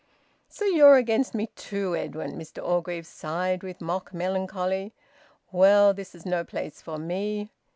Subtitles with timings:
[0.49, 4.93] "So you're against me too, Edwin!" Mr Orgreave sighed with mock melancholy.
[5.51, 7.51] "Well, this is no place for me."